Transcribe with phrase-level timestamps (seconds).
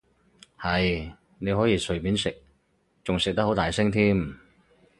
[0.59, 2.35] 係，你可以隨便食，
[3.03, 4.35] 仲食得好大聲添